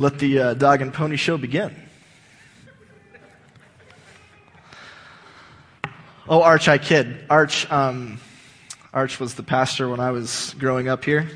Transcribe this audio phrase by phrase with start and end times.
[0.00, 1.74] Let the uh, dog and pony show begin.
[6.28, 7.24] Oh, Arch, I kid.
[7.28, 8.20] Arch, um,
[8.94, 11.28] Arch was the pastor when I was growing up here.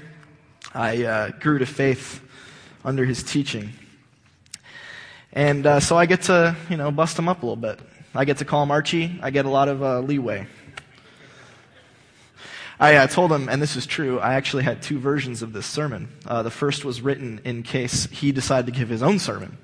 [0.72, 2.22] I uh, grew to faith
[2.84, 3.72] under his teaching.
[5.32, 7.80] And uh, so I get to, you know, bust him up a little bit.
[8.14, 9.18] I get to call him Archie.
[9.22, 10.46] I get a lot of uh, leeway.
[12.82, 15.66] I uh, told him, and this is true, I actually had two versions of this
[15.66, 16.08] sermon.
[16.26, 19.56] Uh, the first was written in case he decided to give his own sermon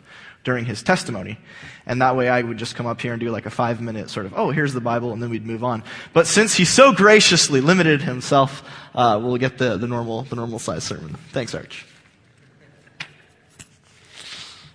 [0.44, 1.36] during his testimony.
[1.84, 4.08] And that way I would just come up here and do like a five minute
[4.08, 5.82] sort of, oh, here's the Bible, and then we'd move on.
[6.12, 8.62] But since he so graciously limited himself,
[8.94, 11.16] uh, we'll get the, the normal, the normal size sermon.
[11.32, 11.86] Thanks, Arch.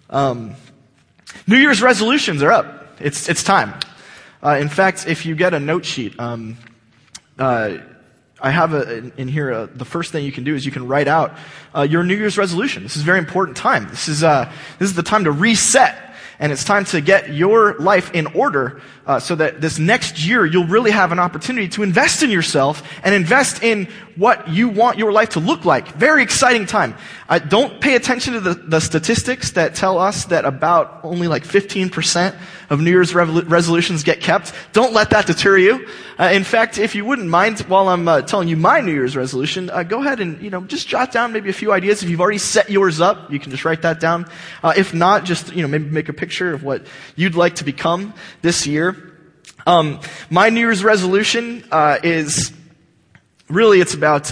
[0.09, 0.53] Um,
[1.47, 2.99] New Year's resolutions are up.
[2.99, 3.73] It's, it's time.
[4.44, 6.57] Uh, in fact, if you get a note sheet, um,
[7.39, 7.77] uh,
[8.43, 10.85] I have a, in here uh, the first thing you can do is you can
[10.85, 11.38] write out
[11.73, 12.83] uh, your New Year's resolution.
[12.83, 13.88] This is a very important time.
[13.88, 16.12] This is uh, this is the time to reset,
[16.43, 20.45] and it's time to get your life in order uh, so that this next year
[20.45, 24.97] you'll really have an opportunity to invest in yourself and invest in what you want
[24.97, 25.88] your life to look like.
[25.95, 26.95] Very exciting time.
[27.30, 31.45] Uh, don't pay attention to the, the, statistics that tell us that about only like
[31.45, 32.36] 15%
[32.69, 34.53] of New Year's resolutions get kept.
[34.73, 35.88] Don't let that deter you.
[36.19, 39.16] Uh, in fact, if you wouldn't mind, while I'm uh, telling you my New Year's
[39.16, 42.03] resolution, uh, go ahead and you know just jot down maybe a few ideas.
[42.03, 44.27] If you've already set yours up, you can just write that down.
[44.61, 47.64] Uh, if not, just you know maybe make a picture of what you'd like to
[47.64, 49.17] become this year.
[49.66, 52.52] Um, my New Year's resolution uh, is
[53.50, 54.31] really it's about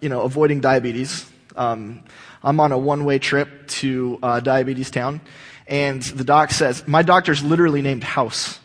[0.00, 1.30] you know avoiding diabetes.
[1.56, 2.04] Um,
[2.42, 5.20] I'm on a one way trip to uh, Diabetes Town,
[5.66, 8.58] and the doc says, My doctor's literally named House.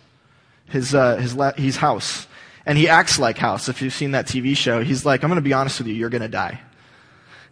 [0.67, 2.27] His, uh, his la- he's House.
[2.65, 3.69] And he acts like House.
[3.69, 5.93] If you've seen that TV show, he's like, I'm going to be honest with you,
[5.93, 6.59] you're going to die.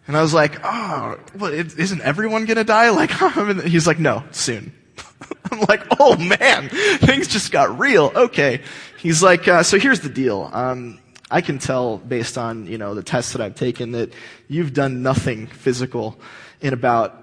[0.06, 2.90] And I was like, Oh, well, isn't everyone going to die?
[2.94, 3.10] Like,
[3.64, 4.72] he's like, No, soon.
[5.52, 8.12] I'm like, oh man, things just got real.
[8.14, 8.62] Okay.
[8.98, 10.50] He's like, uh, so here's the deal.
[10.52, 10.98] Um,
[11.30, 14.12] I can tell based on, you know, the tests that I've taken that
[14.48, 16.18] you've done nothing physical
[16.60, 17.22] in about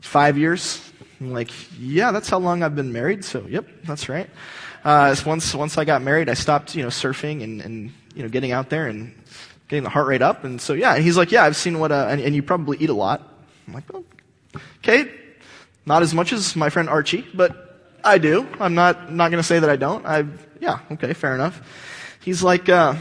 [0.00, 0.92] five years.
[1.20, 3.24] I'm like, yeah, that's how long I've been married.
[3.24, 4.28] So, yep, that's right.
[4.84, 8.28] Uh, once, once I got married, I stopped, you know, surfing and, and, you know,
[8.28, 9.14] getting out there and
[9.68, 10.44] getting the heart rate up.
[10.44, 12.76] And so, yeah, and he's like, yeah, I've seen what, uh, and, and you probably
[12.78, 13.22] eat a lot.
[13.66, 13.84] I'm like,
[14.78, 15.10] okay,
[15.86, 18.46] not as much as my friend Archie, but I do.
[18.60, 20.04] I'm not, not going to say that I don't.
[20.04, 20.24] I,
[20.60, 21.62] yeah, okay, fair enough.
[22.20, 22.96] He's like, uh,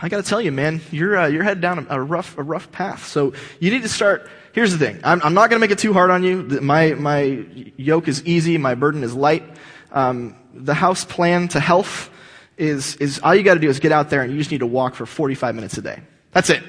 [0.00, 2.70] I got to tell you, man, you're uh, you're headed down a, rough a rough
[2.70, 3.06] path.
[3.06, 4.28] So you need to start.
[4.52, 5.00] Here's the thing.
[5.02, 6.42] I'm, I'm not going to make it too hard on you.
[6.60, 7.44] My my
[7.76, 8.58] yoke is easy.
[8.58, 9.44] My burden is light.
[9.92, 12.10] Um, the house plan to health
[12.56, 14.58] is is all you got to do is get out there and you just need
[14.58, 16.00] to walk for 45 minutes a day.
[16.32, 16.62] That's it.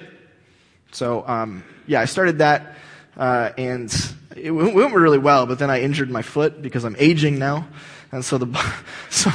[0.91, 2.75] So um, yeah, I started that,
[3.17, 3.91] uh, and
[4.35, 5.45] it went really well.
[5.45, 7.67] But then I injured my foot because I'm aging now,
[8.11, 8.73] and so the
[9.09, 9.31] so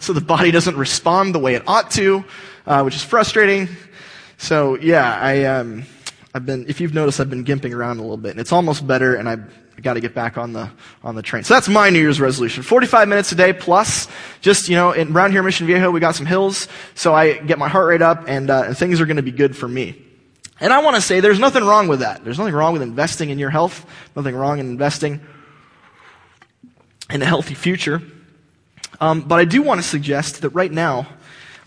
[0.00, 2.24] so the body doesn't respond the way it ought to
[2.66, 3.68] uh, which is frustrating.
[4.38, 5.84] So yeah, I um,
[6.34, 8.86] I've been if you've noticed I've been gimping around a little bit, and it's almost
[8.86, 9.44] better, and I've
[9.82, 10.70] got to get back on the
[11.02, 11.44] on the train.
[11.44, 14.08] So that's my New Year's resolution: 45 minutes a day plus.
[14.40, 17.58] Just you know, in, around here, Mission Viejo, we got some hills, so I get
[17.58, 20.05] my heart rate up, and, uh, and things are going to be good for me.
[20.60, 22.24] And I want to say there's nothing wrong with that.
[22.24, 23.84] There's nothing wrong with investing in your health.
[24.14, 25.20] Nothing wrong in investing
[27.10, 28.02] in a healthy future.
[29.00, 31.06] Um, but I do want to suggest that right now,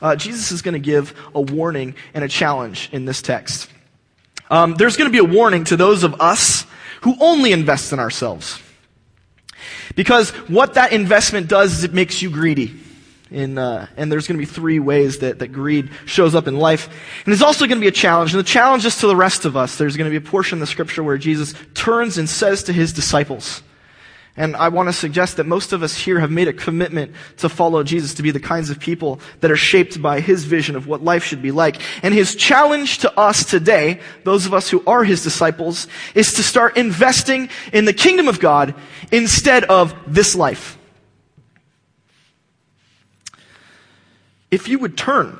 [0.02, 3.70] uh, Jesus is going to give a warning and a challenge in this text.
[4.50, 6.66] Um, there's going to be a warning to those of us
[7.02, 8.60] who only invest in ourselves.
[9.96, 12.80] Because what that investment does is it makes you greedy.
[13.32, 16.58] In, uh, and there's going to be three ways that, that greed shows up in
[16.58, 16.88] life.
[16.88, 18.34] And there's also going to be a challenge.
[18.34, 19.78] And the challenge is to the rest of us.
[19.78, 22.74] There's going to be a portion of the scripture where Jesus turns and says to
[22.74, 23.62] his disciples,
[24.40, 27.50] and I want to suggest that most of us here have made a commitment to
[27.50, 30.88] follow Jesus, to be the kinds of people that are shaped by his vision of
[30.88, 31.82] what life should be like.
[32.04, 36.44] And his challenge to us today, those of us who are his disciples, is to
[36.44, 38.76] start investing in the kingdom of God
[39.12, 40.79] instead of this life.
[44.52, 45.38] If you would turn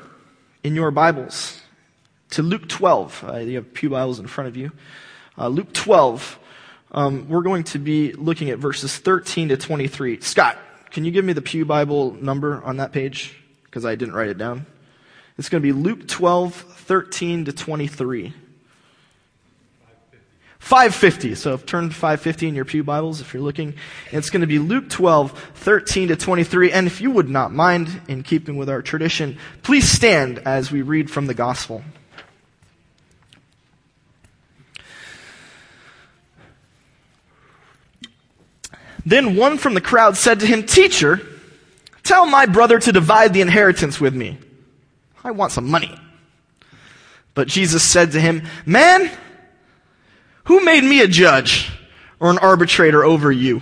[0.62, 1.60] in your Bibles
[2.30, 4.70] to Luke 12, uh, you have Pew Bibles in front of you.
[5.36, 6.38] Uh, Luke 12,
[6.92, 10.20] um, we're going to be looking at verses 13 to 23.
[10.20, 10.58] Scott,
[10.92, 13.36] can you give me the Pew Bible number on that page?
[13.64, 14.64] Because I didn't write it down.
[15.38, 18.32] It's going to be Luke 12, 13 to 23.
[20.60, 21.34] 550.
[21.34, 23.74] So turn to 550 in your Pew Bibles if you're looking.
[24.12, 26.70] It's going to be Luke 12, 13 to 23.
[26.70, 30.82] And if you would not mind, in keeping with our tradition, please stand as we
[30.82, 31.82] read from the Gospel.
[39.04, 41.20] Then one from the crowd said to him, Teacher,
[42.04, 44.38] tell my brother to divide the inheritance with me.
[45.24, 45.98] I want some money.
[47.34, 49.10] But Jesus said to him, Man,
[50.50, 51.70] who made me a judge
[52.18, 53.60] or an arbitrator over you?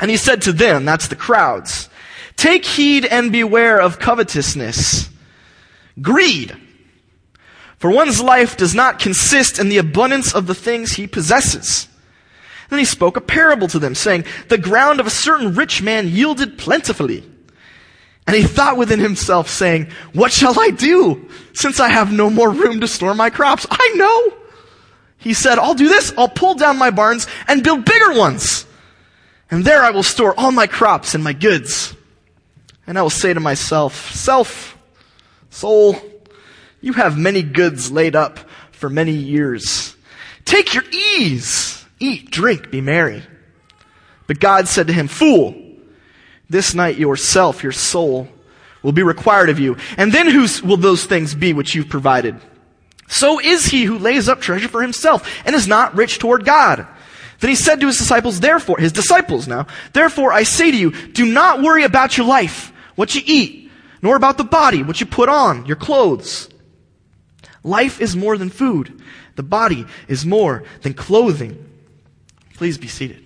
[0.00, 1.90] And he said to them, that's the crowds,
[2.34, 5.10] Take heed and beware of covetousness,
[6.00, 6.56] greed.
[7.76, 11.88] For one's life does not consist in the abundance of the things he possesses.
[12.70, 16.08] Then he spoke a parable to them, saying, The ground of a certain rich man
[16.08, 17.22] yielded plentifully.
[18.26, 22.50] And he thought within himself, saying, What shall I do, since I have no more
[22.50, 23.66] room to store my crops?
[23.70, 24.47] I know.
[25.18, 26.12] He said, I'll do this.
[26.16, 28.64] I'll pull down my barns and build bigger ones.
[29.50, 31.94] And there I will store all my crops and my goods.
[32.86, 34.78] And I will say to myself, Self,
[35.50, 35.96] soul,
[36.80, 38.38] you have many goods laid up
[38.70, 39.96] for many years.
[40.44, 41.84] Take your ease.
[41.98, 43.22] Eat, drink, be merry.
[44.28, 45.54] But God said to him, Fool,
[46.48, 48.28] this night yourself, your soul,
[48.82, 49.76] will be required of you.
[49.96, 52.40] And then whose will those things be which you've provided?
[53.08, 56.86] So is he who lays up treasure for himself and is not rich toward God.
[57.40, 60.90] Then he said to his disciples, therefore, his disciples now, therefore I say to you,
[60.90, 63.70] do not worry about your life, what you eat,
[64.02, 66.48] nor about the body, what you put on, your clothes.
[67.64, 69.02] Life is more than food.
[69.36, 71.64] The body is more than clothing.
[72.54, 73.24] Please be seated.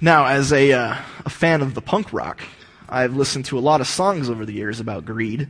[0.00, 2.42] Now, as a, uh, a fan of the punk rock,
[2.88, 5.48] I've listened to a lot of songs over the years about greed.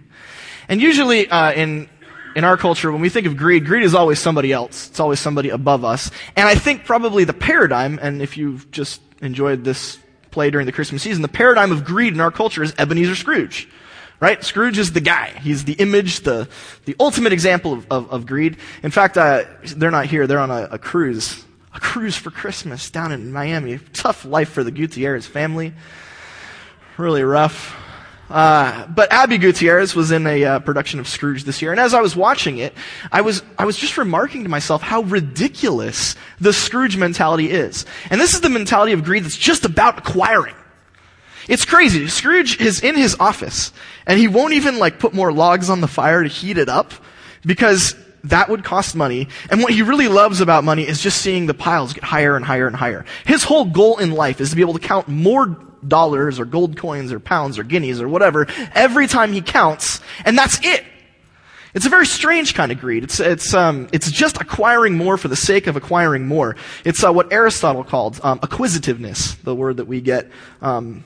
[0.69, 1.89] And usually, uh, in,
[2.35, 4.89] in our culture, when we think of greed, greed is always somebody else.
[4.89, 6.11] It's always somebody above us.
[6.37, 9.99] And I think probably the paradigm, and if you've just enjoyed this
[10.31, 13.69] play during the Christmas season, the paradigm of greed in our culture is Ebenezer Scrooge.
[14.19, 14.43] Right?
[14.43, 15.29] Scrooge is the guy.
[15.43, 16.49] He's the image, the,
[16.87, 18.57] the ultimate example of, of, of greed.
[18.83, 19.45] In fact, uh,
[19.77, 20.27] they're not here.
[20.27, 21.45] They're on a, a cruise.
[21.75, 23.79] A cruise for Christmas down in Miami.
[23.93, 25.75] Tough life for the Gutierrez family.
[26.99, 27.77] Really rough.
[28.31, 31.95] Uh, but Abby Gutierrez was in a uh, production of Scrooge this year, and as
[31.95, 32.75] I was watching it,
[33.13, 37.85] I was I was just remarking to myself how ridiculous the Scrooge mentality is.
[38.11, 40.57] And this is the mentality of greed that's just about acquiring.
[41.49, 42.09] It's crazy.
[42.09, 43.73] Scrooge is in his office,
[44.07, 46.95] and he won't even like put more logs on the fire to heat it up,
[47.45, 47.95] because
[48.25, 49.29] that would cost money.
[49.51, 52.45] And what he really loves about money is just seeing the piles get higher and
[52.45, 53.05] higher and higher.
[53.25, 55.57] His whole goal in life is to be able to count more
[55.89, 60.37] dollars or gold coins or pounds or guineas or whatever every time he counts, and
[60.37, 60.85] that's it.
[61.75, 63.05] It's a very strange kind of greed.
[63.05, 66.57] It's, it's, um, it's just acquiring more for the sake of acquiring more.
[66.87, 70.31] It's uh, what Aristotle called um, acquisitiveness, the word that we get
[70.63, 71.05] um,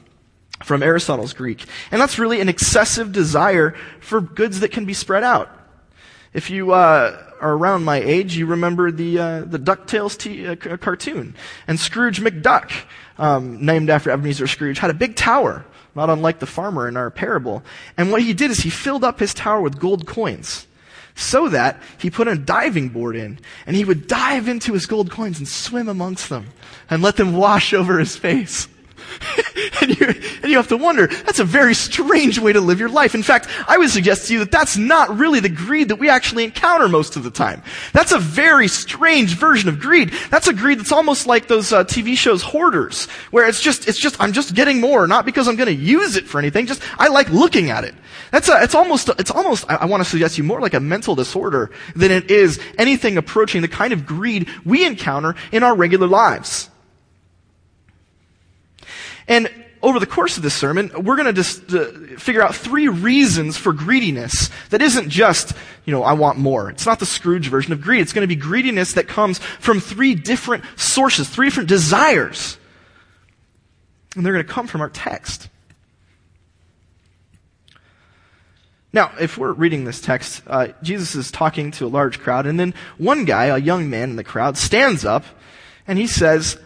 [0.63, 1.65] from Aristotle's Greek.
[1.91, 5.51] And that's really an excessive desire for goods that can be spread out.
[6.33, 10.77] If you uh, are around my age, you remember the uh, the Ducktales t- uh,
[10.77, 11.35] cartoon,
[11.67, 12.71] and Scrooge McDuck
[13.21, 17.11] um, named after Ebenezer Scrooge, had a big tower, not unlike the farmer in our
[17.11, 17.63] parable.
[17.97, 20.67] And what he did is he filled up his tower with gold coins
[21.15, 25.11] so that he put a diving board in and he would dive into his gold
[25.11, 26.47] coins and swim amongst them
[26.89, 28.69] and let them wash over his face.
[29.81, 30.07] and, you,
[30.43, 33.15] and you have to wonder, that's a very strange way to live your life.
[33.15, 36.09] In fact, I would suggest to you that that's not really the greed that we
[36.09, 37.63] actually encounter most of the time.
[37.93, 40.13] That's a very strange version of greed.
[40.31, 43.99] That's a greed that's almost like those uh, TV shows Hoarders, where it's just, it's
[43.99, 46.83] just, I'm just getting more, not because I'm going to use it for anything, just,
[46.99, 47.95] I like looking at it.
[48.31, 50.75] That's a, it's almost, it's almost, I, I want to suggest to you more like
[50.75, 55.63] a mental disorder than it is anything approaching the kind of greed we encounter in
[55.63, 56.71] our regular lives.
[59.31, 59.49] And
[59.81, 61.87] over the course of this sermon, we're going to just uh,
[62.19, 65.55] figure out three reasons for greediness that isn't just,
[65.87, 66.69] you know, I want more.
[66.69, 68.01] It's not the Scrooge version of greed.
[68.01, 72.59] It's going to be greediness that comes from three different sources, three different desires.
[74.17, 75.49] And they're going to come from our text.
[78.93, 82.59] Now, if we're reading this text, uh, Jesus is talking to a large crowd, and
[82.59, 85.25] then one guy, a young man in the crowd, stands up
[85.87, 86.59] and he says,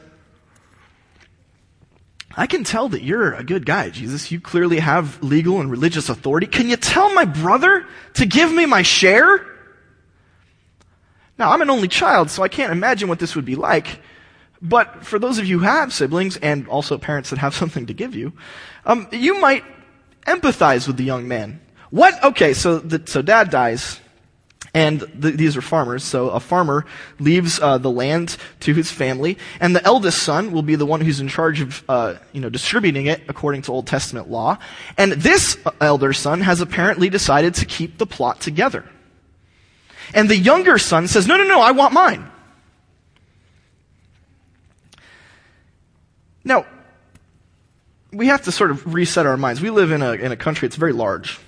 [2.36, 4.32] I can tell that you're a good guy, Jesus.
[4.32, 6.46] You clearly have legal and religious authority.
[6.46, 9.46] Can you tell my brother to give me my share?
[11.38, 14.00] Now, I'm an only child, so I can't imagine what this would be like.
[14.60, 17.94] But for those of you who have siblings and also parents that have something to
[17.94, 18.32] give you,
[18.84, 19.64] um, you might
[20.26, 21.60] empathize with the young man.
[21.90, 22.22] What?
[22.24, 24.00] Okay, so the, so dad dies.
[24.74, 26.84] And these are farmers, so a farmer
[27.20, 31.00] leaves uh, the land to his family, and the eldest son will be the one
[31.00, 34.58] who's in charge of, uh, you know, distributing it according to Old Testament law.
[34.98, 38.84] And this elder son has apparently decided to keep the plot together.
[40.12, 42.28] And the younger son says, No, no, no, I want mine.
[46.42, 46.66] Now,
[48.12, 49.60] we have to sort of reset our minds.
[49.60, 51.38] We live in a, in a country that's very large.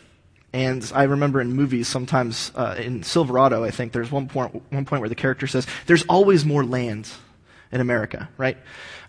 [0.56, 4.86] And I remember in movies, sometimes uh, in Silverado, I think there's one point, one
[4.86, 7.10] point where the character says, There's always more land
[7.70, 8.56] in America, right?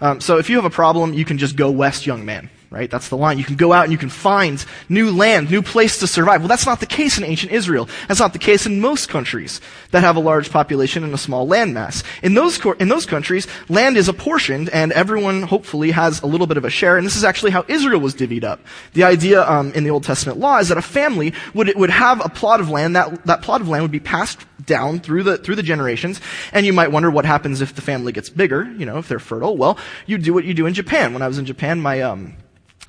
[0.02, 2.90] Um, so if you have a problem, you can just go west, young man right?
[2.92, 3.38] That's the line.
[3.38, 6.42] You can go out and you can find new land, new place to survive.
[6.42, 7.88] Well, that's not the case in ancient Israel.
[8.08, 11.48] That's not the case in most countries that have a large population and a small
[11.48, 12.04] landmass.
[12.22, 16.58] In those, in those countries, land is apportioned and everyone hopefully has a little bit
[16.58, 16.98] of a share.
[16.98, 18.60] And this is actually how Israel was divvied up.
[18.94, 22.24] The idea um, in the Old Testament law is that a family would, would have
[22.24, 22.96] a plot of land.
[22.96, 26.20] That, that plot of land would be passed down through the, through the generations.
[26.52, 29.20] And you might wonder what happens if the family gets bigger, you know, if they're
[29.20, 29.56] fertile.
[29.56, 31.14] Well, you do what you do in Japan.
[31.14, 32.36] When I was in Japan, my, um,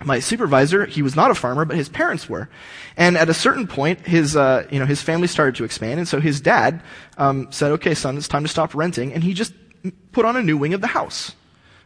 [0.04, 2.48] my supervisor, he was not a farmer, but his parents were.
[2.96, 6.08] And at a certain point, his, uh, you know, his family started to expand, and
[6.08, 6.82] so his dad
[7.16, 9.52] um, said, okay, son, it's time to stop renting, and he just
[10.12, 11.34] put on a new wing of the house.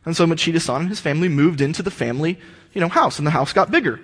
[0.04, 2.38] And so Machida-san and his family moved into the family,
[2.72, 4.00] you know, house, and the house got bigger.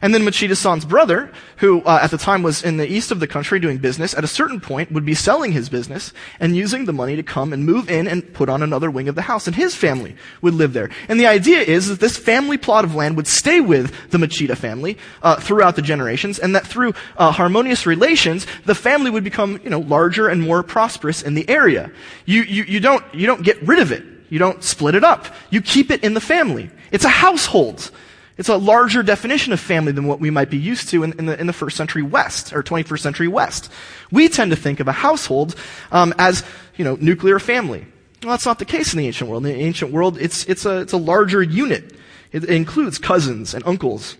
[0.00, 3.26] And then Machida-san's brother, who uh, at the time was in the east of the
[3.26, 6.92] country doing business, at a certain point would be selling his business and using the
[6.92, 9.46] money to come and move in and put on another wing of the house.
[9.46, 10.90] And his family would live there.
[11.08, 14.56] And the idea is that this family plot of land would stay with the Machida
[14.56, 19.60] family uh, throughout the generations, and that through uh, harmonious relations, the family would become,
[19.64, 21.90] you know, larger and more prosperous in the area.
[22.24, 24.04] You, you, you, don't, you don't get rid of it.
[24.30, 25.26] You don't split it up.
[25.50, 26.70] You keep it in the family.
[26.92, 27.90] It's a household.
[28.38, 31.26] It's a larger definition of family than what we might be used to in, in,
[31.26, 33.70] the, in the, first century West or 21st century West.
[34.12, 35.56] We tend to think of a household
[35.90, 36.44] um, as,
[36.76, 37.84] you know, nuclear family.
[38.22, 39.44] Well, that's not the case in the ancient world.
[39.44, 41.96] In the ancient world, it's, it's, a, it's a larger unit.
[42.30, 44.16] It, includes cousins and uncles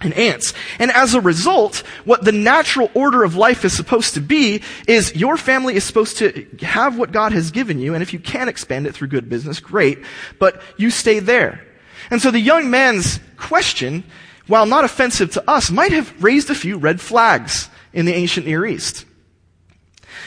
[0.00, 0.52] and aunts.
[0.78, 5.16] And as a result, what the natural order of life is supposed to be is
[5.16, 8.48] your family is supposed to have what God has given you, and if you can
[8.48, 10.04] expand it through good business, great,
[10.38, 11.65] but you stay there.
[12.10, 14.04] And so the young man's question,
[14.46, 18.46] while not offensive to us, might have raised a few red flags in the ancient
[18.46, 19.04] Near East.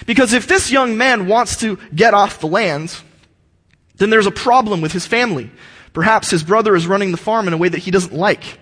[0.06, 2.96] Because if this young man wants to get off the land,
[3.96, 5.52] then there's a problem with his family.
[5.94, 8.60] Perhaps his brother is running the farm in a way that he doesn't like.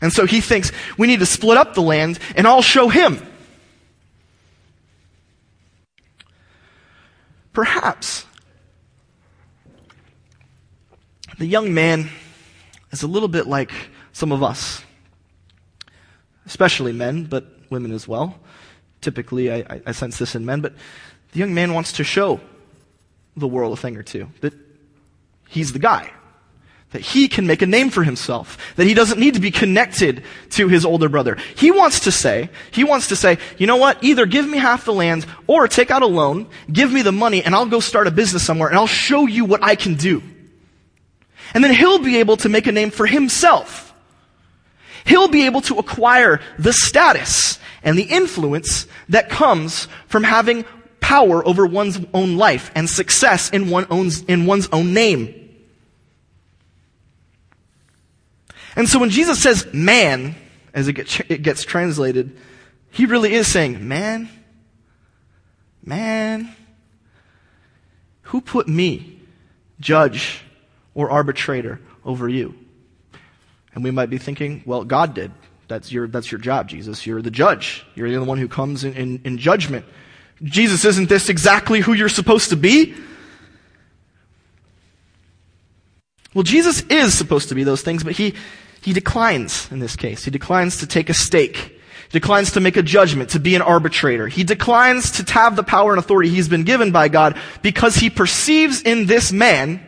[0.00, 3.24] And so he thinks, we need to split up the land and I'll show him.
[7.52, 8.24] Perhaps
[11.40, 12.10] the young man
[12.90, 13.72] is a little bit like
[14.12, 14.84] some of us,
[16.44, 18.38] especially men, but women as well.
[19.00, 20.74] Typically, I, I sense this in men, but
[21.32, 22.40] the young man wants to show
[23.38, 24.52] the world a thing or two that
[25.48, 26.12] he's the guy
[26.90, 30.24] that he can make a name for himself, that he doesn't need to be connected
[30.50, 31.38] to his older brother.
[31.56, 34.84] He wants to say, he wants to say, you know what, either give me half
[34.84, 38.08] the land or take out a loan, give me the money, and I'll go start
[38.08, 40.20] a business somewhere and I'll show you what I can do.
[41.54, 43.92] And then he'll be able to make a name for himself.
[45.04, 50.64] He'll be able to acquire the status and the influence that comes from having
[51.00, 55.34] power over one's own life and success in, one owns, in one's own name.
[58.76, 60.36] And so when Jesus says man,
[60.72, 62.36] as it, it gets translated,
[62.90, 64.28] he really is saying, man,
[65.84, 66.54] man,
[68.22, 69.20] who put me,
[69.80, 70.42] judge,
[71.00, 72.54] or arbitrator over you.
[73.74, 75.32] And we might be thinking, well, God did.
[75.68, 77.06] That's your, that's your job, Jesus.
[77.06, 77.86] You're the judge.
[77.94, 79.86] You're the one who comes in, in, in judgment.
[80.42, 82.94] Jesus, isn't this exactly who you're supposed to be?
[86.34, 88.34] Well, Jesus is supposed to be those things, but he,
[88.82, 90.24] he declines in this case.
[90.24, 91.56] He declines to take a stake.
[92.10, 94.26] He declines to make a judgment, to be an arbitrator.
[94.28, 98.10] He declines to have the power and authority he's been given by God because he
[98.10, 99.84] perceives in this man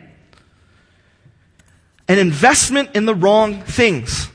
[2.07, 4.29] an investment in the wrong things.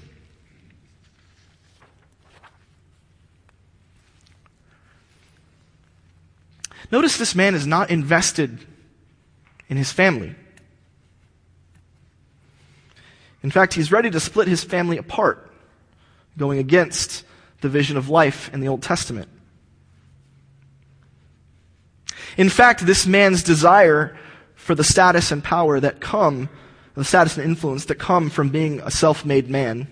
[6.90, 8.64] Notice this man is not invested
[9.68, 10.34] in his family.
[13.42, 15.52] In fact, he's ready to split his family apart,
[16.36, 17.24] going against
[17.60, 19.28] the vision of life in the Old Testament.
[22.36, 24.16] In fact, this man's desire
[24.54, 26.48] for the status and power that come
[26.98, 29.86] the status and influence that come from being a self-made man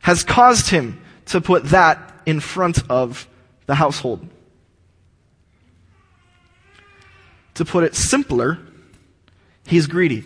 [0.00, 3.28] has caused him to put that in front of
[3.66, 4.26] the household.
[7.54, 8.58] To put it simpler,
[9.66, 10.24] he's greedy.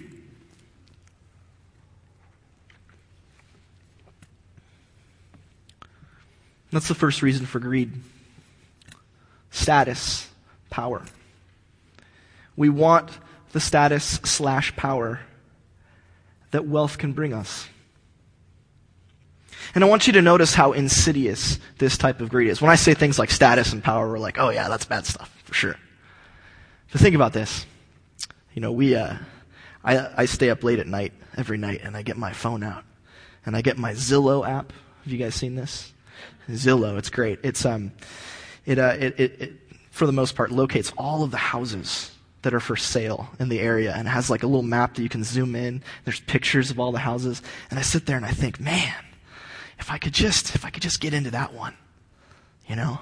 [6.71, 7.93] That's the first reason for greed.
[9.51, 10.29] status,
[10.71, 11.03] power.
[12.57, 13.11] We want
[13.53, 15.21] the status slash power
[16.51, 17.69] that wealth can bring us.
[19.75, 22.61] And I want you to notice how insidious this type of greed is.
[22.61, 25.31] When I say things like status and power, we're like, oh yeah, that's bad stuff,
[25.45, 25.77] for sure.
[26.91, 27.67] But think about this.
[28.53, 29.15] You know, we, uh,
[29.85, 32.85] I, I stay up late at night, every night, and I get my phone out.
[33.47, 34.73] And I get my Zillow app.
[35.05, 35.93] Have you guys seen this?
[36.49, 37.39] Zillow, it's great.
[37.45, 37.93] It's, um,
[38.67, 39.53] it, uh, it, it, it,
[39.91, 42.11] for the most part, locates all of the houses
[42.43, 45.03] that are for sale in the area and it has like a little map that
[45.03, 45.83] you can zoom in.
[46.05, 47.43] There's pictures of all the houses.
[47.71, 48.95] And I sit there and I think, man,
[49.79, 51.75] if I could just, if I could just get into that one,
[52.67, 52.99] you know,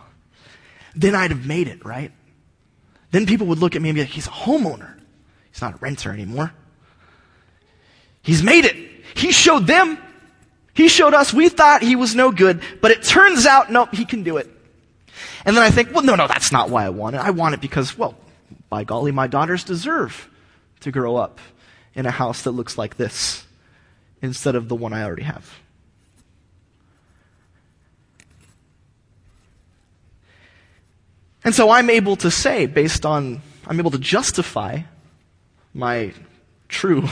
[0.96, 2.10] then I'd have made it, right?
[3.10, 4.98] Then people would look at me and be like, he's a homeowner.
[5.52, 6.52] He's not a renter anymore.
[8.22, 8.76] He's made it.
[9.14, 9.98] He showed them.
[10.74, 11.32] He showed us.
[11.32, 14.48] We thought he was no good, but it turns out, nope, he can do it.
[15.44, 17.20] And then I think, well, no, no, that's not why I want it.
[17.20, 18.16] I want it because, well,
[18.68, 20.28] by golly, my daughters deserve
[20.80, 21.40] to grow up
[21.94, 23.46] in a house that looks like this
[24.20, 25.58] instead of the one I already have.
[31.44, 34.80] And so I'm able to say, based on, I'm able to justify
[35.72, 36.12] my
[36.68, 37.08] true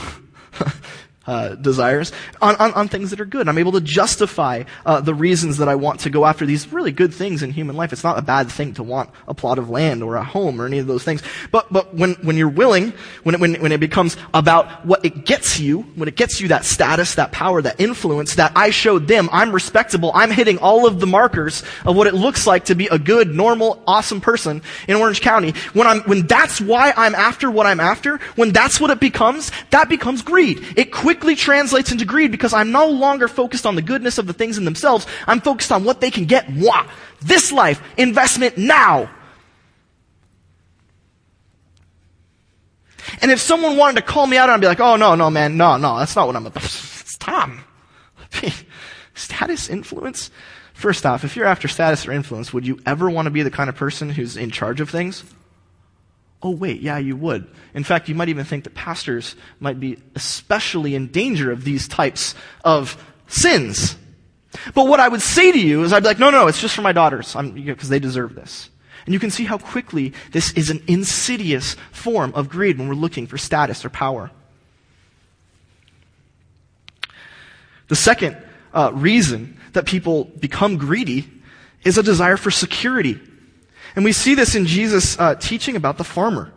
[1.27, 3.49] uh, desires on, on, on, things that are good.
[3.49, 6.93] I'm able to justify uh, the reasons that I want to go after these really
[6.93, 7.91] good things in human life.
[7.91, 10.65] It's not a bad thing to want a plot of land or a home or
[10.65, 11.21] any of those things.
[11.51, 12.93] But, but when, when you're willing,
[13.23, 16.47] when it, when, when it becomes about what it gets you, when it gets you
[16.47, 20.87] that status, that power, that influence, that I showed them, I'm respectable, I'm hitting all
[20.87, 24.61] of the markers of what it looks like to be a good, normal, awesome person
[24.87, 28.79] in Orange County, when I'm, when that's why I'm after what I'm after, when that's
[28.79, 30.65] what it becomes, that becomes greed.
[30.77, 34.27] It quickly quickly translates into greed because I'm no longer focused on the goodness of
[34.27, 35.07] the things in themselves.
[35.25, 36.53] I'm focused on what they can get.
[36.53, 36.85] Moi.
[37.21, 37.81] This life.
[37.97, 39.09] Investment now.
[43.19, 45.57] And if someone wanted to call me out, I'd be like, oh, no, no, man,
[45.57, 46.63] no, no, that's not what I'm about.
[47.07, 47.63] It's Tom.
[49.15, 50.29] Status, influence?
[50.73, 53.49] First off, if you're after status or influence, would you ever want to be the
[53.49, 55.23] kind of person who's in charge of things?
[56.41, 57.47] Oh, wait, yeah, you would.
[57.73, 61.87] In fact, you might even think that pastors might be especially in danger of these
[61.87, 63.97] types of sins.
[64.73, 66.75] But what I would say to you is I'd be like, no, no, it's just
[66.75, 68.69] for my daughters, because they deserve this.
[69.05, 72.95] And you can see how quickly this is an insidious form of greed when we're
[72.95, 74.31] looking for status or power.
[77.87, 78.37] The second
[78.73, 81.29] uh, reason that people become greedy
[81.83, 83.19] is a desire for security.
[83.97, 86.53] And we see this in Jesus' uh, teaching about the farmer.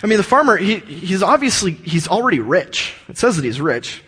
[0.00, 2.94] I mean, the farmer, he, he's obviously, he's already rich.
[3.08, 4.04] It says that he's rich.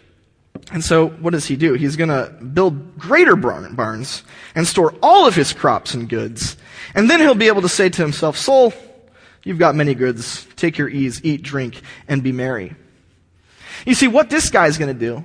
[0.71, 1.75] And so what does he do?
[1.75, 4.23] He's going to build greater barns
[4.55, 6.57] and store all of his crops and goods.
[6.95, 8.73] And then he'll be able to say to himself, soul,
[9.43, 10.47] you've got many goods.
[10.55, 12.77] Take your ease, eat, drink, and be merry.
[13.85, 15.25] You see, what this guy's going to do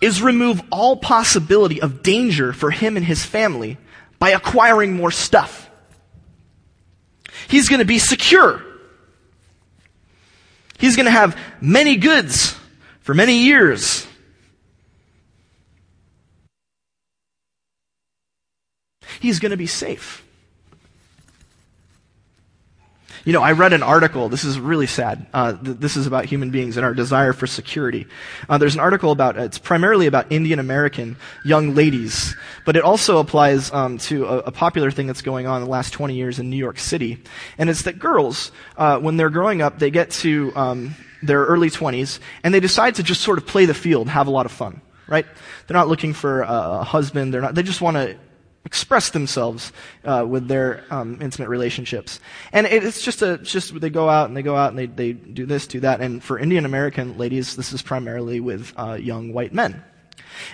[0.00, 3.78] is remove all possibility of danger for him and his family
[4.18, 5.68] by acquiring more stuff.
[7.48, 8.62] He's going to be secure.
[10.78, 12.56] He's going to have many goods
[13.00, 14.06] for many years.
[19.20, 20.24] He's going to be safe.
[23.24, 24.28] You know, I read an article.
[24.28, 25.26] This is really sad.
[25.32, 28.06] Uh, th- this is about human beings and our desire for security.
[28.48, 32.82] Uh, there's an article about, uh, it's primarily about Indian American young ladies, but it
[32.82, 36.14] also applies um, to a, a, popular thing that's going on in the last 20
[36.14, 37.22] years in New York City.
[37.58, 41.70] And it's that girls, uh, when they're growing up, they get to um, their early
[41.70, 44.52] 20s and they decide to just sort of play the field, have a lot of
[44.52, 45.24] fun right?
[45.66, 47.32] They're not looking for a husband.
[47.32, 48.18] They're not, they just want to
[48.64, 49.72] express themselves
[50.04, 52.20] uh, with their um, intimate relationships.
[52.52, 55.12] And it's just a, just they go out and they go out and they, they
[55.12, 56.00] do this, do that.
[56.00, 59.82] And for Indian American ladies, this is primarily with uh, young white men.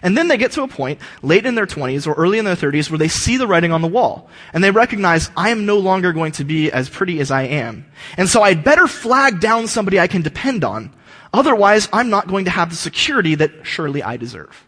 [0.02, 2.56] And then they get to a point late in their 20s or early in their
[2.56, 5.78] 30s where they see the writing on the wall and they recognize I am no
[5.78, 7.86] longer going to be as pretty as I am.
[8.16, 10.94] And so I'd better flag down somebody I can depend on.
[11.32, 14.64] Otherwise, I'm not going to have the security that surely I deserve.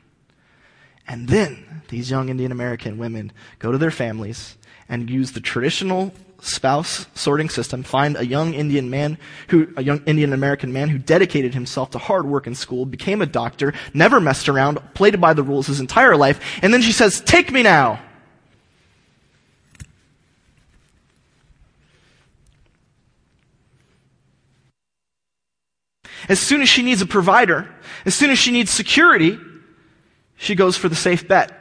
[1.09, 4.57] And then these young Indian American women go to their families
[4.89, 10.03] and use the traditional spouse sorting system, find a young Indian man who, a young
[10.05, 14.21] Indian American man who dedicated himself to hard work in school, became a doctor, never
[14.21, 17.63] messed around, played by the rules his entire life, and then she says, take me
[17.63, 18.01] now.
[26.29, 27.69] As soon as she needs a provider,
[28.05, 29.39] as soon as she needs security,
[30.37, 31.53] she goes for the safe bet.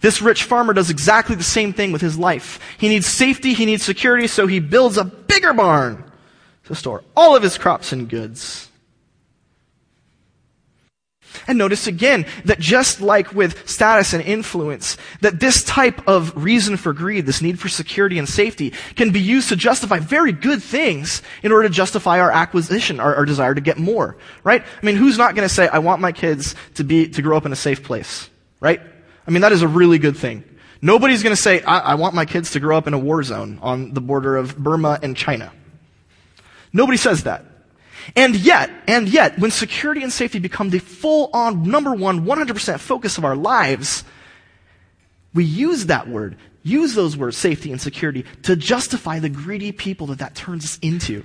[0.00, 2.60] This rich farmer does exactly the same thing with his life.
[2.76, 6.04] He needs safety, he needs security, so he builds a bigger barn
[6.64, 8.68] to store all of his crops and goods.
[11.46, 16.76] And notice again that just like with status and influence, that this type of reason
[16.76, 20.62] for greed, this need for security and safety, can be used to justify very good
[20.62, 24.62] things in order to justify our acquisition, our, our desire to get more, right?
[24.62, 27.36] I mean, who's not going to say, I want my kids to be, to grow
[27.36, 28.28] up in a safe place,
[28.60, 28.80] right?
[29.26, 30.44] I mean, that is a really good thing.
[30.82, 33.22] Nobody's going to say, I, I want my kids to grow up in a war
[33.22, 35.50] zone on the border of Burma and China.
[36.72, 37.44] Nobody says that.
[38.16, 42.78] And yet, and yet, when security and safety become the full on, number one, 100%
[42.80, 44.04] focus of our lives,
[45.32, 50.08] we use that word, use those words, safety and security, to justify the greedy people
[50.08, 51.24] that that turns us into.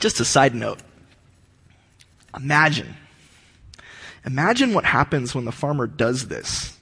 [0.00, 0.78] Just a side note.
[2.36, 2.94] Imagine.
[4.24, 6.78] Imagine what happens when the farmer does this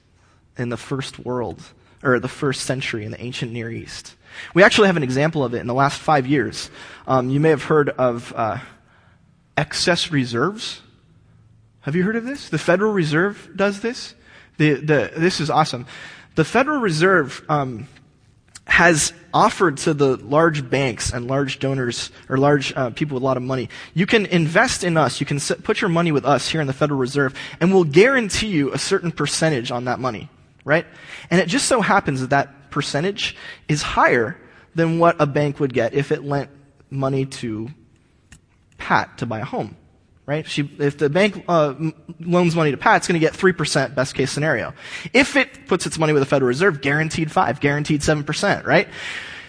[0.57, 1.61] in the first world,
[2.03, 4.15] or the first century in the ancient Near East.
[4.53, 6.69] We actually have an example of it in the last five years.
[7.07, 8.57] Um, you may have heard of uh,
[9.55, 10.81] excess reserves.
[11.81, 12.49] Have you heard of this?
[12.49, 14.13] The Federal Reserve does this.
[14.57, 15.85] The, the, this is awesome.
[16.35, 17.87] The Federal Reserve um,
[18.67, 23.25] has offered to the large banks and large donors or large uh, people with a
[23.25, 25.19] lot of money, you can invest in us.
[25.19, 28.47] You can put your money with us here in the Federal Reserve, and we'll guarantee
[28.47, 30.29] you a certain percentage on that money,
[30.65, 30.85] right?
[31.29, 33.35] And it just so happens that percentage
[33.67, 34.37] is higher
[34.75, 36.49] than what a bank would get if it lent
[36.89, 37.69] money to
[38.77, 39.75] Pat to buy a home.
[40.25, 40.45] Right?
[40.45, 41.73] She, if the bank uh,
[42.19, 44.73] loans money to Pat, it's going to get 3% best case scenario.
[45.13, 48.89] If it puts its money with the Federal Reserve, guaranteed 5, guaranteed 7%, right?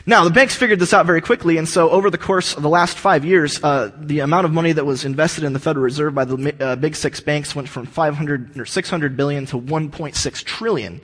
[0.07, 2.69] Now, the banks figured this out very quickly, and so over the course of the
[2.69, 6.15] last five years, uh, the amount of money that was invested in the Federal Reserve
[6.15, 11.01] by the uh, big six banks went from 500 or 600 billion to 1.6 trillion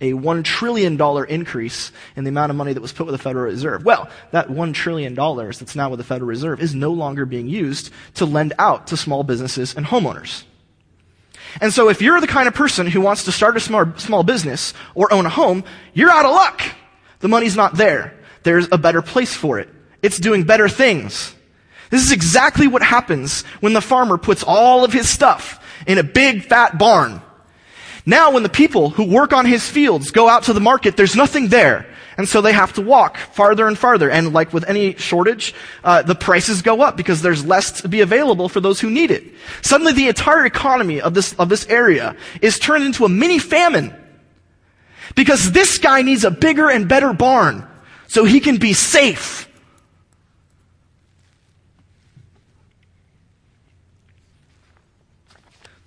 [0.00, 3.46] a $1 trillion increase in the amount of money that was put with the Federal
[3.46, 3.84] Reserve.
[3.84, 7.90] Well, that $1 trillion that's now with the Federal Reserve is no longer being used
[8.14, 10.44] to lend out to small businesses and homeowners.
[11.60, 14.22] And so if you're the kind of person who wants to start a small, small
[14.22, 16.62] business or own a home, you're out of luck.
[17.20, 18.14] The money's not there.
[18.44, 19.68] There's a better place for it.
[20.02, 21.34] It's doing better things.
[21.90, 26.02] This is exactly what happens when the farmer puts all of his stuff in a
[26.02, 27.22] big fat barn
[28.08, 31.14] now when the people who work on his fields go out to the market, there's
[31.14, 31.86] nothing there.
[32.16, 34.10] And so they have to walk farther and farther.
[34.10, 38.00] And like with any shortage, uh, the prices go up because there's less to be
[38.00, 39.24] available for those who need it.
[39.60, 43.94] Suddenly the entire economy of this, of this area is turned into a mini famine.
[45.14, 47.68] Because this guy needs a bigger and better barn
[48.06, 49.47] so he can be safe.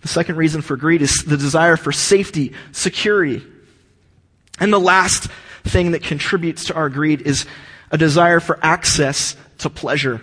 [0.02, 3.44] The second reason for greed is the desire for safety, security.
[4.60, 5.30] And the last
[5.64, 7.46] thing that contributes to our greed is
[7.92, 10.22] a desire for access to pleasure.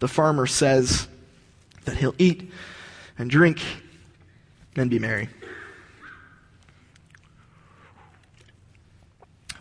[0.00, 1.08] The farmer says
[1.84, 2.50] that he'll eat
[3.18, 3.62] and drink
[4.76, 5.28] and be merry.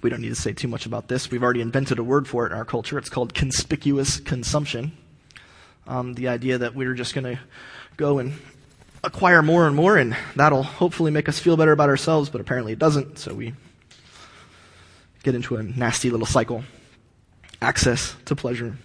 [0.02, 1.30] We don't need to say too much about this.
[1.30, 2.98] We've already invented a word for it in our culture.
[2.98, 4.98] It's called conspicuous consumption.
[5.86, 7.42] Um, the idea that we're just going to
[8.02, 8.34] go and
[9.04, 12.74] acquire more and more, and that'll hopefully make us feel better about ourselves, but apparently
[12.74, 13.54] it doesn't, so we
[15.22, 16.64] get into a nasty little cycle.
[17.62, 18.76] Access to pleasure,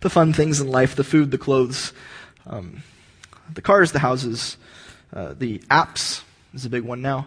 [0.00, 1.92] the fun things in life, the food, the clothes,
[2.46, 2.84] um,
[3.52, 4.56] the cars, the houses,
[5.12, 6.22] uh, the apps
[6.54, 7.26] is a big one now,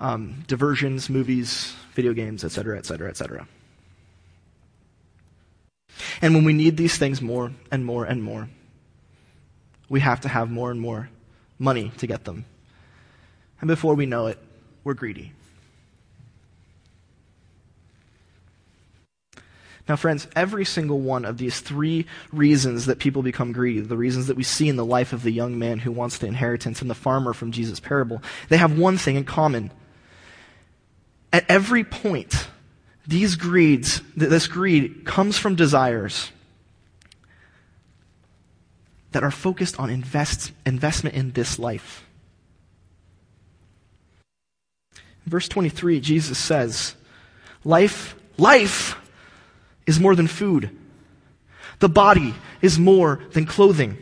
[0.00, 3.46] um, diversions, movies, video games, etc., etc., etc.
[6.20, 8.48] And when we need these things more and more and more,
[9.88, 11.08] we have to have more and more
[11.58, 12.44] money to get them.
[13.60, 14.38] And before we know it,
[14.84, 15.32] we're greedy.
[19.88, 24.26] Now, friends, every single one of these three reasons that people become greedy, the reasons
[24.26, 26.90] that we see in the life of the young man who wants the inheritance and
[26.90, 29.70] the farmer from Jesus' parable, they have one thing in common.
[31.32, 32.48] At every point,
[33.06, 36.30] these greeds, this greed comes from desires
[39.18, 42.06] that are focused on invest, investment in this life.
[45.26, 46.94] Verse 23, Jesus says,
[47.64, 48.94] Life, life
[49.88, 50.70] is more than food.
[51.80, 53.98] The body is more than clothing.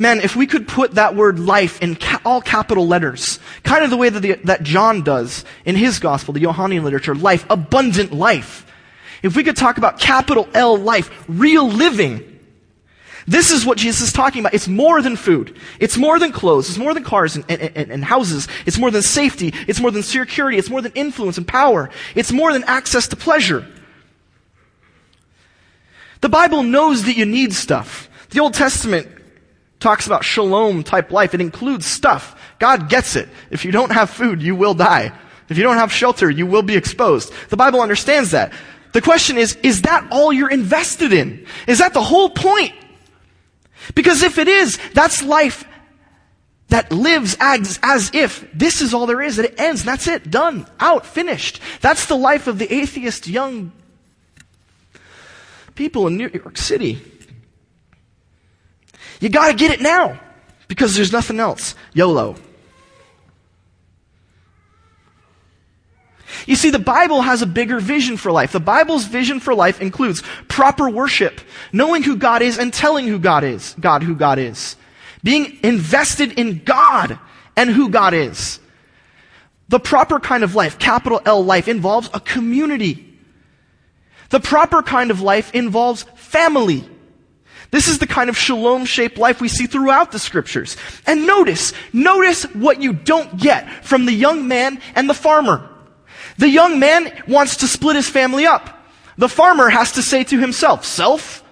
[0.00, 3.90] Man, if we could put that word life in ca- all capital letters, kind of
[3.90, 8.12] the way that, the, that John does in his gospel, the Johannine literature, life, abundant
[8.12, 8.66] life.
[9.22, 12.35] if we could talk about capital L life, real living,
[13.28, 14.54] this is what Jesus is talking about.
[14.54, 15.56] It's more than food.
[15.80, 16.68] It's more than clothes.
[16.68, 18.46] It's more than cars and, and, and, houses.
[18.66, 19.52] It's more than safety.
[19.66, 20.58] It's more than security.
[20.58, 21.90] It's more than influence and power.
[22.14, 23.66] It's more than access to pleasure.
[26.20, 28.08] The Bible knows that you need stuff.
[28.30, 29.08] The Old Testament
[29.80, 31.34] talks about shalom type life.
[31.34, 32.40] It includes stuff.
[32.60, 33.28] God gets it.
[33.50, 35.12] If you don't have food, you will die.
[35.48, 37.32] If you don't have shelter, you will be exposed.
[37.50, 38.52] The Bible understands that.
[38.92, 41.46] The question is, is that all you're invested in?
[41.66, 42.72] Is that the whole point?
[43.94, 45.64] Because if it is, that's life
[46.68, 50.30] that lives as, as if this is all there is, that it ends, that's it,
[50.30, 51.60] done, out, finished.
[51.80, 53.72] That's the life of the atheist young
[55.74, 57.00] people in New York City.
[59.20, 60.20] You gotta get it now,
[60.66, 61.74] because there's nothing else.
[61.94, 62.36] YOLO.
[66.46, 68.52] You see, the Bible has a bigger vision for life.
[68.52, 71.40] The Bible's vision for life includes proper worship,
[71.72, 74.76] knowing who God is and telling who God is, God who God is.
[75.24, 77.18] Being invested in God
[77.56, 78.60] and who God is.
[79.68, 83.18] The proper kind of life, capital L life, involves a community.
[84.28, 86.88] The proper kind of life involves family.
[87.70, 90.76] This is the kind of shalom shaped life we see throughout the scriptures.
[91.06, 95.68] And notice, notice what you don't get from the young man and the farmer.
[96.38, 98.70] The young man wants to split his family up.
[99.18, 101.42] The farmer has to say to himself, self,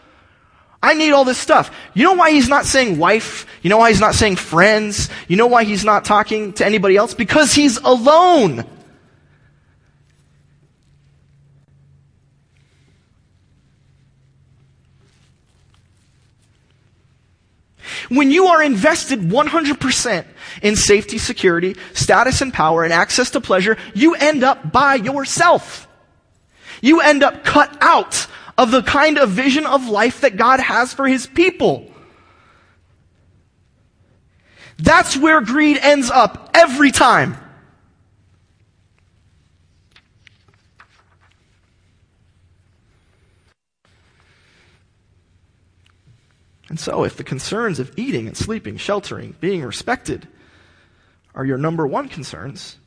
[0.83, 1.75] I need all this stuff.
[1.95, 3.47] You know why he's not saying wife?
[3.63, 5.09] You know why he's not saying friends?
[5.29, 7.15] You know why he's not talking to anybody else?
[7.15, 8.67] Because he's alone.
[18.09, 20.25] When you are invested 100%
[20.63, 25.89] in safety, security, status and power, and access to pleasure, you end up by yourself.
[26.81, 30.93] You end up cut out of the kind of vision of life that God has
[30.93, 31.91] for His people.
[34.79, 37.37] That's where greed ends up every time.
[46.75, 50.27] And so, if the concerns of eating and sleeping, sheltering, being respected
[51.33, 52.79] are your number one concerns,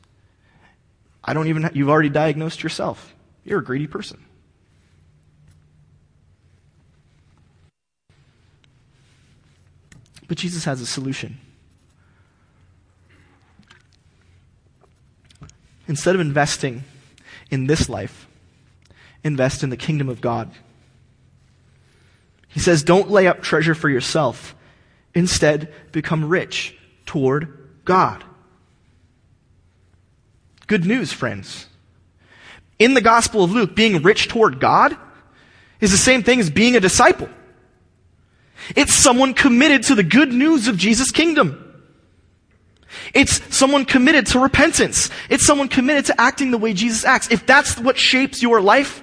[1.24, 3.14] I don't even, you've already diagnosed yourself.
[3.46, 4.22] You're a greedy person.
[10.26, 11.38] But Jesus has a solution.
[15.86, 16.84] Instead of investing
[17.50, 18.28] in this life,
[19.24, 20.50] invest in the kingdom of God.
[22.58, 24.56] He says, don't lay up treasure for yourself.
[25.14, 28.24] Instead, become rich toward God.
[30.66, 31.68] Good news, friends.
[32.80, 34.96] In the Gospel of Luke, being rich toward God
[35.80, 37.28] is the same thing as being a disciple.
[38.74, 41.80] It's someone committed to the good news of Jesus' kingdom.
[43.14, 45.10] It's someone committed to repentance.
[45.30, 47.30] It's someone committed to acting the way Jesus acts.
[47.30, 49.00] If that's what shapes your life,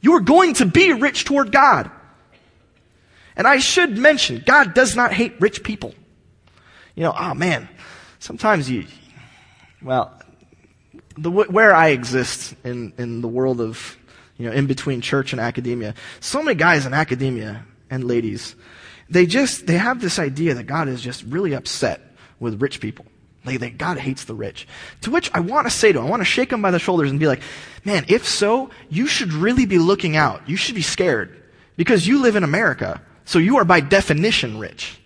[0.00, 1.88] you're going to be rich toward God.
[3.36, 5.94] And I should mention, God does not hate rich people.
[6.94, 7.68] You know, oh man,
[8.20, 8.86] sometimes you,
[9.82, 10.16] well,
[11.16, 13.96] the, where I exist in, in the world of,
[14.36, 18.54] you know, in between church and academia, so many guys in academia and ladies,
[19.10, 22.00] they just, they have this idea that God is just really upset
[22.40, 23.06] with rich people.
[23.44, 24.66] Like, they, God hates the rich.
[25.02, 26.78] To which I want to say to him, I want to shake him by the
[26.78, 27.42] shoulders and be like,
[27.84, 30.48] man, if so, you should really be looking out.
[30.48, 31.42] You should be scared
[31.76, 34.98] because you live in America so you are by definition rich.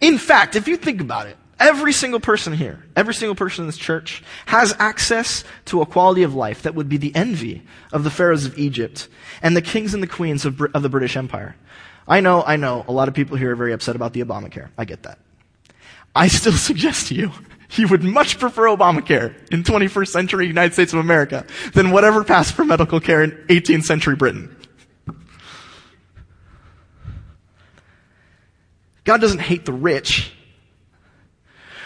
[0.00, 3.66] In fact, if you think about it, every single person here, every single person in
[3.66, 7.62] this church has access to a quality of life that would be the envy
[7.92, 9.08] of the pharaohs of Egypt
[9.42, 11.56] and the kings and the queens of, of the British Empire.
[12.06, 14.68] I know, I know, a lot of people here are very upset about the Obamacare.
[14.76, 15.18] I get that.
[16.14, 17.32] I still suggest to you,
[17.70, 22.54] you would much prefer Obamacare in 21st century United States of America than whatever passed
[22.54, 24.54] for medical care in 18th century Britain.
[29.04, 30.32] God doesn't hate the rich.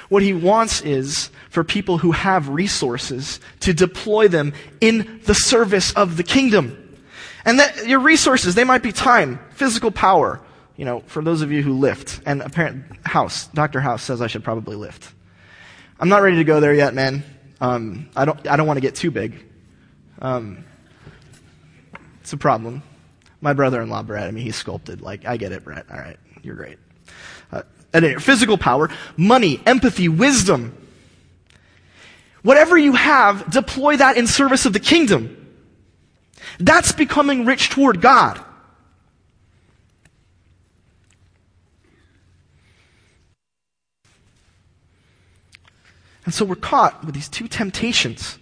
[0.09, 5.93] What he wants is for people who have resources to deploy them in the service
[5.93, 6.97] of the kingdom.
[7.45, 10.41] And that your resources, they might be time, physical power,
[10.77, 12.21] you know, for those of you who lift.
[12.25, 13.81] And apparent House, Dr.
[13.81, 15.13] House says I should probably lift.
[16.01, 17.25] I'm not ready to go there yet, man.
[17.61, 19.45] Um, I don't, I don't want to get too big.
[20.21, 20.65] Um,
[22.21, 22.83] it's a problem.
[23.41, 25.01] My brother-in-law, Brett, I mean, he's sculpted.
[25.01, 25.87] Like, I get it, Brett.
[25.91, 26.19] All right.
[26.43, 26.79] You're great
[27.93, 30.75] physical power, money, empathy, wisdom.
[32.43, 35.35] Whatever you have, deploy that in service of the kingdom.
[36.59, 38.43] That's becoming rich toward God.
[46.25, 48.39] And so we're caught with these two temptations.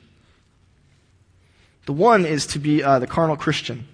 [1.84, 3.86] The one is to be uh, the carnal Christian.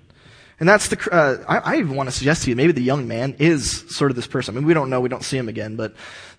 [0.63, 3.09] And that's the, uh, I, I, even want to suggest to you, maybe the young
[3.09, 4.55] man is sort of this person.
[4.55, 5.93] I mean, we don't know, we don't see him again, but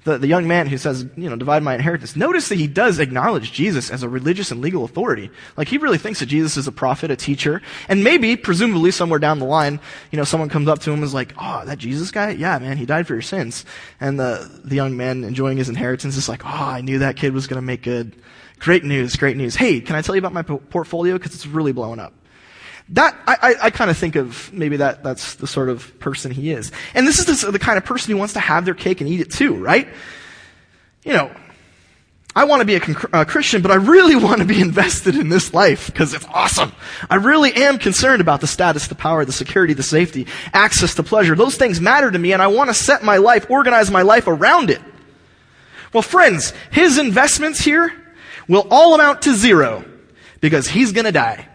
[0.06, 2.16] the, the young man who says, you know, divide my inheritance.
[2.16, 5.30] Notice that he does acknowledge Jesus as a religious and legal authority.
[5.58, 9.20] Like, he really thinks that Jesus is a prophet, a teacher, and maybe, presumably, somewhere
[9.20, 11.78] down the line, you know, someone comes up to him and is like, oh, that
[11.78, 12.30] Jesus guy?
[12.30, 13.66] Yeah, man, he died for your sins.
[14.00, 17.34] And the, the young man enjoying his inheritance is like, oh, I knew that kid
[17.34, 18.16] was to make good.
[18.60, 19.58] Great news, great news.
[19.58, 21.16] Hey, can I tell you about my portfolio?
[21.16, 22.14] Because it's really blowing up.
[22.90, 26.32] That, I, I, I kind of think of maybe that, that's the sort of person
[26.32, 26.72] he is.
[26.94, 29.10] And this is the, the kind of person who wants to have their cake and
[29.10, 29.88] eat it too, right?
[31.04, 31.32] You know,
[32.36, 35.30] I want to be a, a, Christian, but I really want to be invested in
[35.30, 36.74] this life because it's awesome.
[37.10, 41.04] I really am concerned about the status, the power, the security, the safety, access to
[41.04, 41.36] pleasure.
[41.36, 44.28] Those things matter to me and I want to set my life, organize my life
[44.28, 44.82] around it.
[45.94, 47.94] Well, friends, his investments here
[48.48, 49.86] will all amount to zero
[50.42, 51.48] because he's going to die.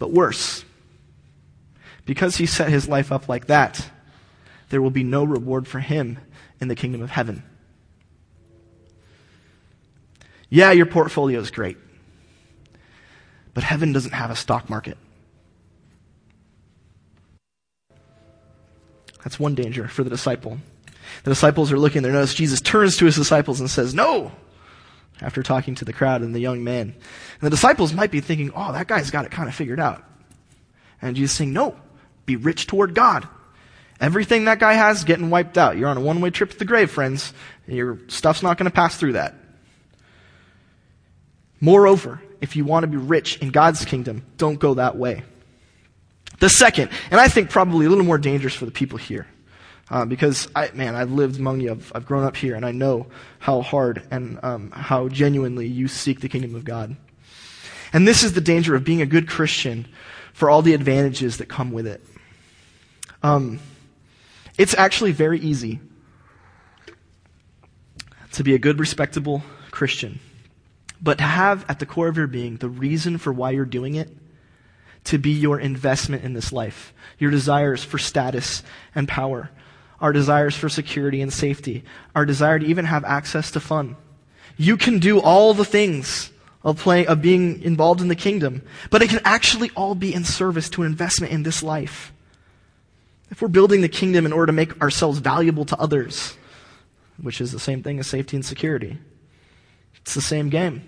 [0.00, 0.64] But worse,
[2.06, 3.88] because he set his life up like that,
[4.70, 6.18] there will be no reward for him
[6.58, 7.44] in the kingdom of heaven.
[10.48, 11.76] Yeah, your portfolio is great,
[13.52, 14.96] but heaven doesn't have a stock market.
[19.22, 20.58] That's one danger for the disciple.
[21.24, 24.32] The disciples are looking, they notice Jesus turns to his disciples and says, No!
[25.22, 26.80] After talking to the crowd and the young man.
[26.88, 30.02] And the disciples might be thinking, oh, that guy's got it kind of figured out.
[31.02, 31.76] And Jesus saying, no,
[32.26, 33.28] be rich toward God.
[34.00, 35.76] Everything that guy has is getting wiped out.
[35.76, 37.34] You're on a one way trip to the grave, friends.
[37.66, 39.34] Your stuff's not going to pass through that.
[41.60, 45.22] Moreover, if you want to be rich in God's kingdom, don't go that way.
[46.38, 49.26] The second, and I think probably a little more dangerous for the people here,
[49.90, 52.70] uh, because I, man, I've lived among you, I've, I've, grown up here, and I
[52.70, 53.06] know
[53.40, 56.96] how hard and um, how genuinely you seek the kingdom of God.
[57.92, 59.88] And this is the danger of being a good Christian
[60.32, 62.04] for all the advantages that come with it.
[63.22, 63.58] Um,
[64.56, 65.80] it's actually very easy
[68.32, 70.20] to be a good, respectable Christian,
[71.02, 73.96] but to have at the core of your being the reason for why you're doing
[73.96, 74.08] it
[75.04, 78.62] to be your investment in this life, your desires for status
[78.94, 79.50] and power,
[80.00, 81.84] our desires for security and safety,
[82.14, 83.96] our desire to even have access to fun.
[84.56, 86.30] You can do all the things
[86.62, 90.68] of of being involved in the kingdom, but it can actually all be in service
[90.70, 92.12] to an investment in this life.
[93.30, 96.36] If we're building the kingdom in order to make ourselves valuable to others,
[97.22, 98.98] which is the same thing as safety and security,
[100.02, 100.82] it's the same game.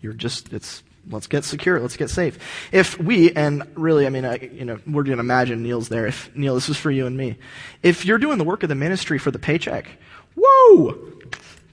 [0.00, 2.38] You're just, it's, let's get secure, let's get safe.
[2.72, 6.06] If we, and really, I mean, I, you know, we're going to imagine Neil's there.
[6.06, 7.38] If, Neil, this is for you and me.
[7.82, 9.88] If you're doing the work of the ministry for the paycheck,
[10.36, 11.14] whoa!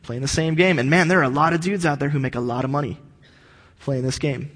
[0.03, 0.79] playing the same game.
[0.79, 2.71] And man, there are a lot of dudes out there who make a lot of
[2.71, 2.97] money
[3.79, 4.51] playing this game.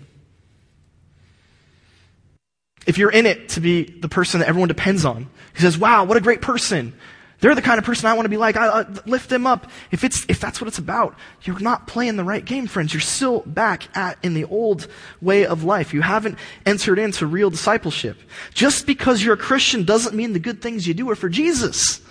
[2.85, 6.03] If you're in it to be the person that everyone depends on, who says, wow,
[6.03, 6.93] what a great person.
[7.41, 8.55] They're the kind of person I want to be like.
[8.55, 9.69] I, lift them up.
[9.91, 12.93] If it's, if that's what it's about, you're not playing the right game, friends.
[12.93, 14.87] You're still back at, in the old
[15.21, 15.93] way of life.
[15.93, 18.17] You haven't entered into real discipleship.
[18.53, 22.01] Just because you're a Christian doesn't mean the good things you do are for Jesus.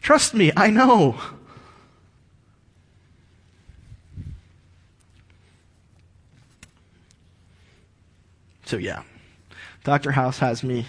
[0.00, 1.20] Trust me, I know.
[8.64, 9.02] So yeah,
[9.84, 10.12] Dr.
[10.12, 10.86] House has me.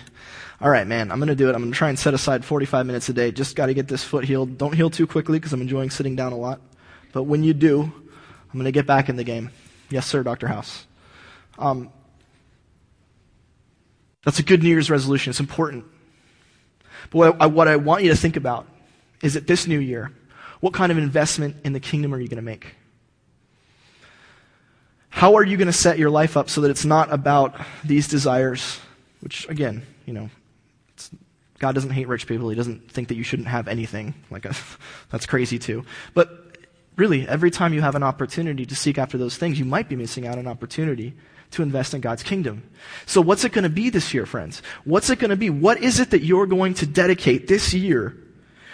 [0.63, 1.55] All right, man, I'm going to do it.
[1.55, 3.33] I'm going to try and set aside 45 minutes a day.
[3.33, 4.57] Just got to get this foot healed.
[4.57, 6.61] Don't heal too quickly because I'm enjoying sitting down a lot.
[7.11, 9.49] But when you do, I'm going to get back in the game.
[9.89, 10.47] Yes, sir, Dr.
[10.47, 10.87] House.
[11.59, 11.91] Um,
[14.23, 15.31] that's a good New Year's resolution.
[15.31, 15.83] It's important.
[17.11, 18.65] But what I, what I want you to think about
[19.21, 20.13] is that this new year,
[20.61, 22.73] what kind of investment in the kingdom are you going to make?
[25.09, 28.07] How are you going to set your life up so that it's not about these
[28.07, 28.79] desires,
[29.19, 30.29] which, again, you know,
[31.63, 32.49] God doesn't hate rich people.
[32.49, 34.15] He doesn't think that you shouldn't have anything.
[34.29, 34.53] Like, a,
[35.11, 35.85] that's crazy too.
[36.13, 36.57] But
[36.97, 39.95] really, every time you have an opportunity to seek after those things, you might be
[39.95, 41.13] missing out on an opportunity
[41.51, 42.69] to invest in God's kingdom.
[43.05, 44.61] So what's it going to be this year, friends?
[44.83, 45.49] What's it going to be?
[45.49, 48.17] What is it that you're going to dedicate this year?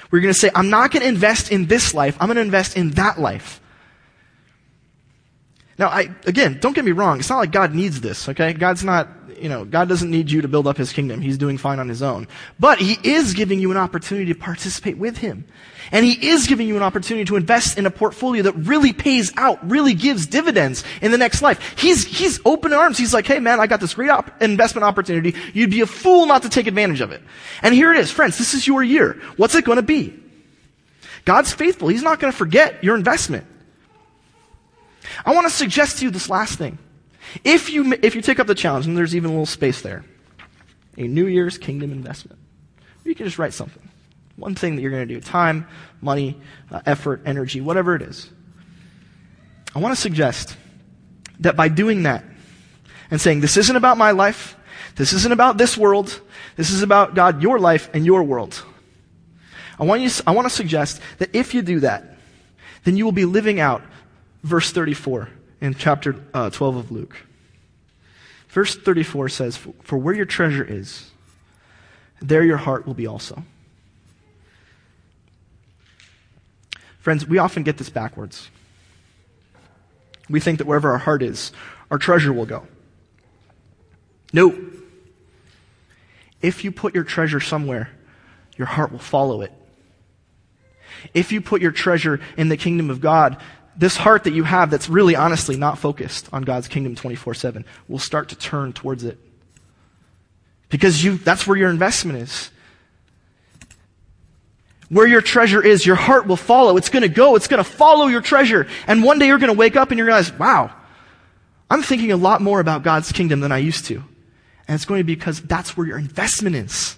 [0.09, 2.17] We're going to say, I'm not going to invest in this life.
[2.19, 3.61] I'm going to invest in that life.
[5.77, 7.19] Now, I, again, don't get me wrong.
[7.19, 8.53] It's not like God needs this, okay?
[8.53, 11.21] God's not, you know, God doesn't need you to build up his kingdom.
[11.21, 12.27] He's doing fine on his own.
[12.59, 15.45] But he is giving you an opportunity to participate with him.
[15.91, 19.31] And he is giving you an opportunity to invest in a portfolio that really pays
[19.37, 21.79] out, really gives dividends in the next life.
[21.79, 22.97] He's, he's open arms.
[22.97, 25.35] He's like, hey man, I got this great op- investment opportunity.
[25.53, 27.21] You'd be a fool not to take advantage of it.
[27.63, 28.11] And here it is.
[28.11, 29.19] Friends, this is your year.
[29.37, 30.13] What's it going to be?
[31.25, 31.87] God's faithful.
[31.87, 33.45] He's not going to forget your investment.
[35.25, 36.77] I want to suggest to you this last thing.
[37.43, 40.03] If you, if you take up the challenge, and there's even a little space there,
[40.97, 42.39] a New Year's kingdom investment,
[43.03, 43.87] you can just write something.
[44.35, 45.67] One thing that you're going to do time,
[46.01, 46.39] money,
[46.71, 48.29] uh, effort, energy, whatever it is.
[49.75, 50.55] I want to suggest
[51.41, 52.23] that by doing that
[53.11, 54.55] and saying, this isn't about my life,
[54.95, 56.21] this isn't about this world,
[56.55, 58.63] this is about God, your life, and your world.
[59.79, 62.17] I want, you, I want to suggest that if you do that,
[62.83, 63.81] then you will be living out
[64.43, 65.29] verse 34
[65.61, 67.15] in chapter uh, 12 of Luke.
[68.49, 71.11] Verse 34 says, For where your treasure is,
[72.21, 73.43] there your heart will be also.
[76.99, 78.49] Friends, we often get this backwards.
[80.29, 81.51] We think that wherever our heart is,
[81.89, 82.67] our treasure will go.
[84.33, 84.57] No.
[86.41, 87.89] If you put your treasure somewhere,
[88.57, 89.51] your heart will follow it.
[91.13, 93.41] If you put your treasure in the kingdom of God,
[93.79, 97.65] this heart that you have that's really honestly not focused on God's kingdom 24 7
[97.87, 99.17] will start to turn towards it.
[100.67, 102.51] Because you, that's where your investment is.
[104.89, 106.75] Where your treasure is, your heart will follow.
[106.75, 107.35] It's going to go.
[107.35, 108.67] It's going to follow your treasure.
[108.85, 110.73] And one day you're going to wake up and you realize, wow,
[111.69, 113.95] I'm thinking a lot more about God's kingdom than I used to.
[114.67, 116.97] And it's going to be because that's where your investment is.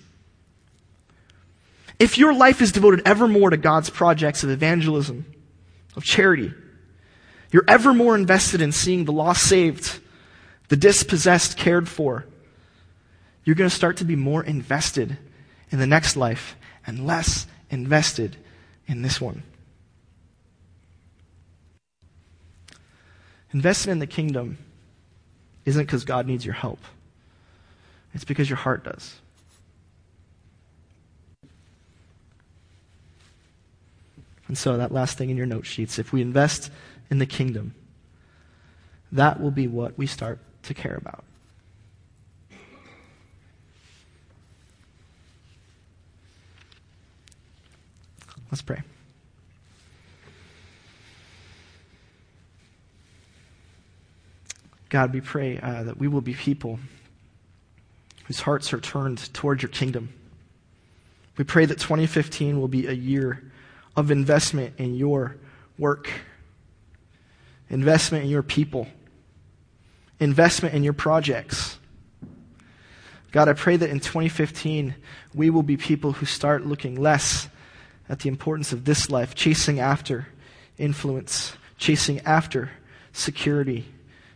[2.00, 5.26] If your life is devoted ever more to God's projects of evangelism,
[5.96, 6.54] of charity,
[7.52, 10.00] you're ever more invested in seeing the lost saved,
[10.70, 12.26] the dispossessed cared for,
[13.44, 15.18] you're going to start to be more invested
[15.70, 18.38] in the next life and less invested
[18.88, 19.44] in this one.
[23.54, 24.58] Investing in the kingdom
[25.66, 26.80] isn't because God needs your help.
[28.14, 29.16] It's because your heart does.
[34.48, 36.72] And so, that last thing in your note sheets if we invest
[37.12, 37.76] in the kingdom,
[39.12, 41.24] that will be what we start to care about.
[48.50, 48.82] Let's pray.
[54.90, 56.80] God, we pray uh, that we will be people
[58.26, 60.10] whose hearts are turned toward your kingdom.
[61.38, 63.42] We pray that 2015 will be a year
[63.96, 65.38] of investment in your
[65.78, 66.10] work,
[67.72, 68.88] investment in your people,
[70.20, 71.80] investment in your projects.
[73.32, 74.94] God, I pray that in 2015
[75.34, 77.48] we will be people who start looking less
[78.10, 80.28] at the importance of this life, chasing after
[80.78, 82.70] influence, chasing after
[83.14, 83.86] security,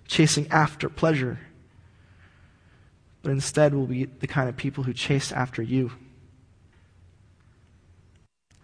[0.08, 1.38] chasing after pleasure.
[3.22, 5.92] But instead, we'll be the kind of people who chase after you.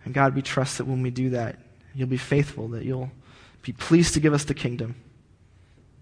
[0.05, 1.59] And God, we trust that when we do that,
[1.93, 3.11] you'll be faithful, that you'll
[3.61, 4.95] be pleased to give us the kingdom,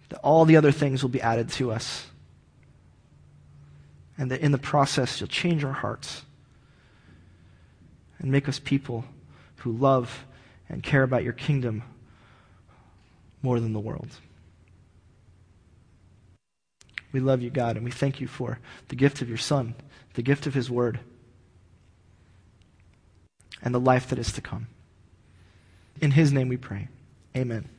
[0.09, 2.07] that all the other things will be added to us,
[4.17, 6.23] and that in the process, you'll change our hearts
[8.19, 9.05] and make us people
[9.57, 10.25] who love
[10.67, 11.83] and care about your kingdom
[13.41, 14.09] more than the world.
[17.11, 19.73] We love you, God, and we thank you for the gift of your Son,
[20.13, 20.99] the gift of his word,
[23.61, 24.67] and the life that is to come.
[26.01, 26.87] In his name we pray.
[27.35, 27.78] Amen.